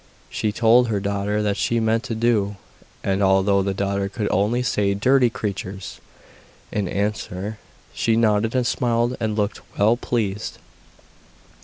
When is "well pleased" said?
9.77-10.57